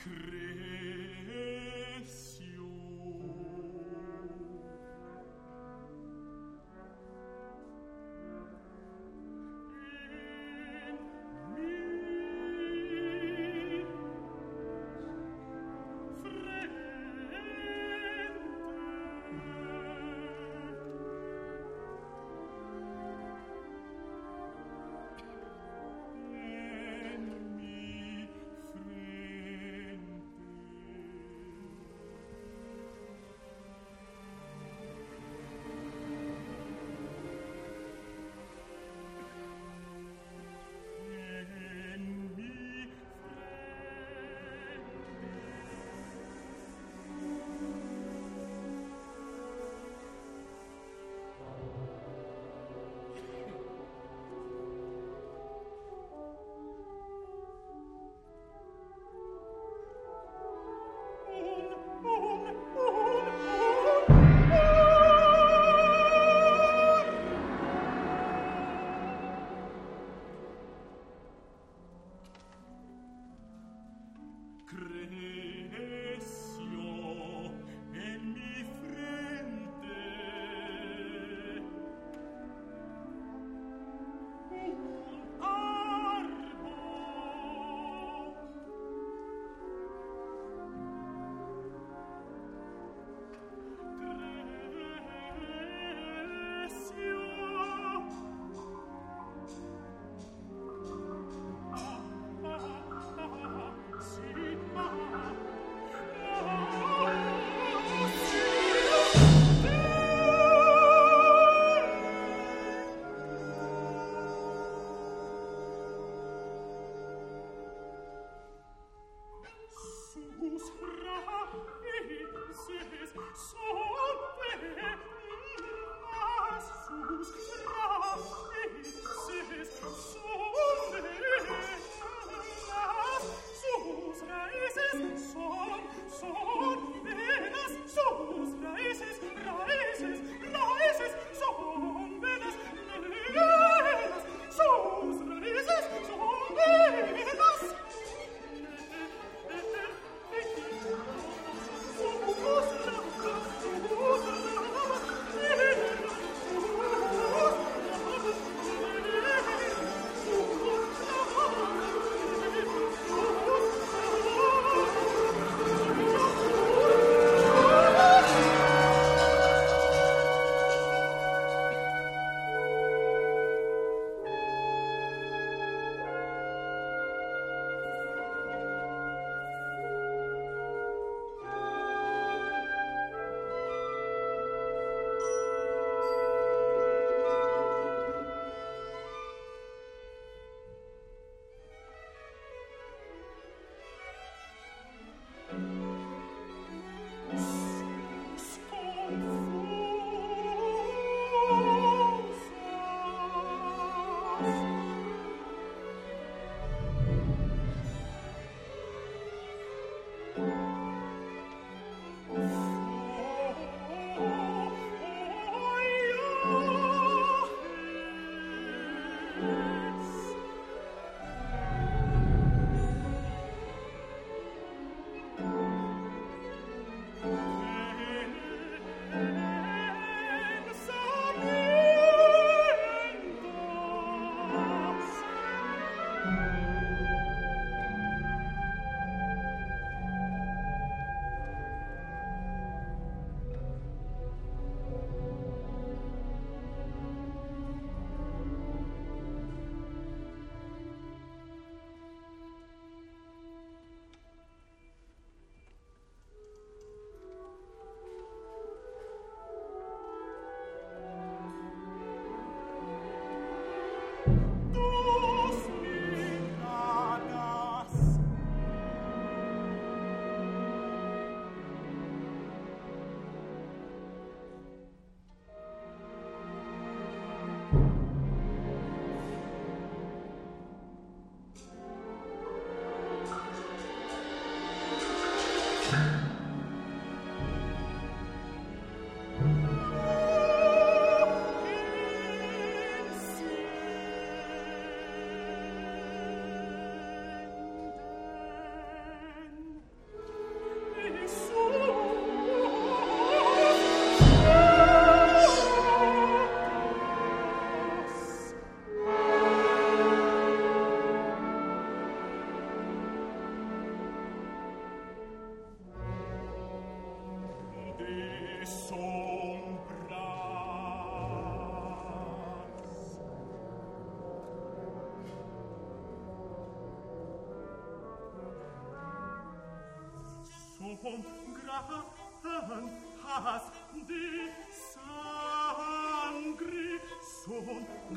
[0.00, 0.37] Crazy.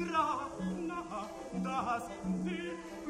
[0.07, 1.29] Grana
[1.63, 2.03] das
[2.43, 3.00] Leben.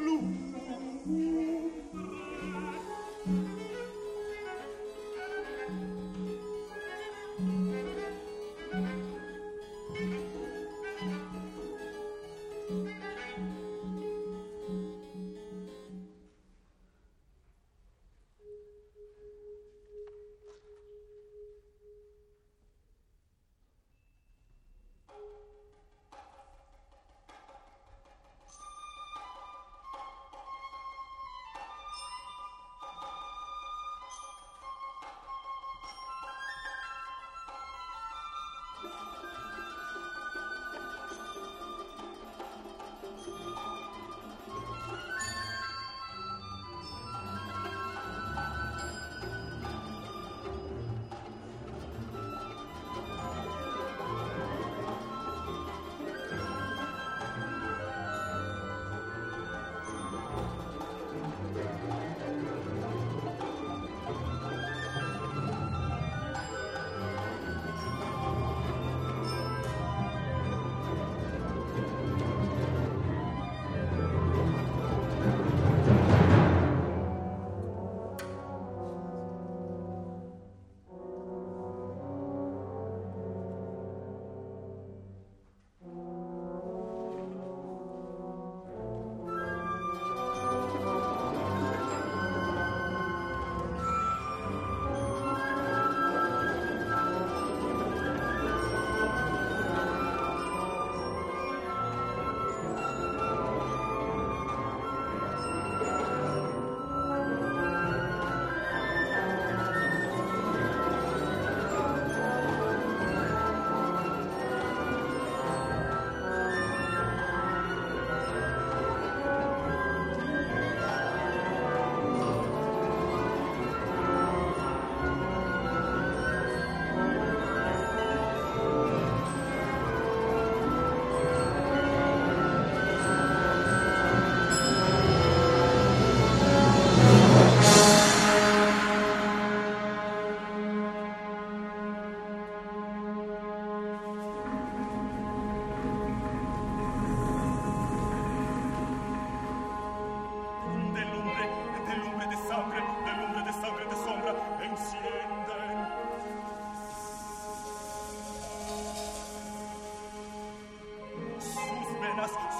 [162.23, 162.51] Ah